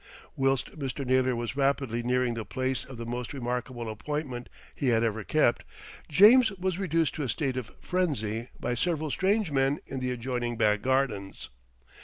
[0.35, 1.05] Whilst Mr.
[1.05, 5.63] Naylor was rapidly nearing the place of the most remarkable appointment he had ever kept,
[6.09, 10.57] James was reduced to a state of frenzy by several strange men in the adjoining
[10.57, 11.51] back gardens.